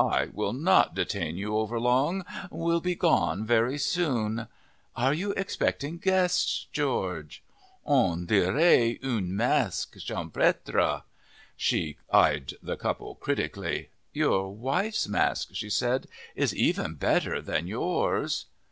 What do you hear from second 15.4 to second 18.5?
she said, "is even better than yours."